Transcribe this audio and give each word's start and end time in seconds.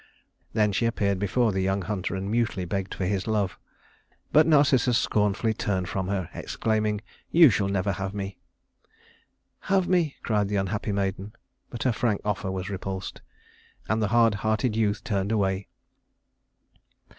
Then 0.53 0.71
she 0.71 0.87
appeared 0.87 1.19
before 1.19 1.51
the 1.51 1.61
young 1.61 1.83
hunter 1.83 2.15
and 2.15 2.31
mutely 2.31 2.65
begged 2.65 2.95
for 2.95 3.05
his 3.05 3.27
love; 3.27 3.59
but 4.33 4.47
Narcissus 4.47 4.97
scornfully 4.97 5.53
turned 5.53 5.89
from 5.89 6.07
her, 6.07 6.27
exclaiming, 6.33 7.01
"You 7.29 7.51
shall 7.51 7.67
never 7.67 7.91
have 7.91 8.11
me." 8.11 8.39
"Have 9.69 9.87
me," 9.87 10.15
cried 10.23 10.47
the 10.47 10.55
unhappy 10.55 10.91
maiden; 10.91 11.33
but 11.69 11.83
her 11.83 11.93
frank 11.93 12.19
offer 12.25 12.49
was 12.49 12.67
repulsed, 12.67 13.21
and 13.87 14.01
the 14.01 14.07
hard 14.07 14.33
hearted 14.41 14.75
youth 14.75 15.03
turned 15.03 15.31
away. 15.31 15.67